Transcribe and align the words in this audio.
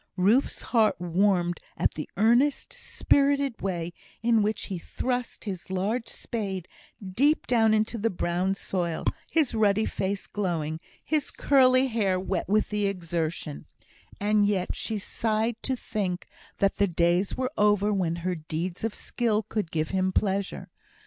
Ruth's 0.17 0.63
heart 0.63 0.99
warmed 0.99 1.59
at 1.77 1.91
the 1.93 2.09
earnest, 2.17 2.73
spirited 2.75 3.61
way 3.61 3.93
in 4.23 4.41
which 4.41 4.65
he 4.65 4.79
thrust 4.79 5.43
his 5.43 5.69
large 5.69 6.07
spade 6.07 6.67
deep 7.07 7.45
down 7.45 7.71
into 7.71 7.99
the 7.99 8.09
brown 8.09 8.55
soil, 8.55 9.05
his 9.29 9.53
ruddy 9.53 9.85
face 9.85 10.25
glowing, 10.25 10.79
his 11.05 11.29
curly 11.29 11.85
hair 11.85 12.19
wet 12.19 12.49
with 12.49 12.69
the 12.71 12.87
exertion; 12.87 13.67
and 14.19 14.47
yet 14.47 14.75
she 14.75 14.97
sighed 14.97 15.61
to 15.61 15.75
think 15.75 16.27
that 16.57 16.77
the 16.77 16.87
days 16.87 17.37
were 17.37 17.51
over 17.55 17.93
when 17.93 18.15
her 18.25 18.33
deeds 18.33 18.83
of 18.83 18.95
skill 18.95 19.43
could 19.43 19.69
give 19.69 19.89
him 19.91 20.11
pleasure. 20.11 20.71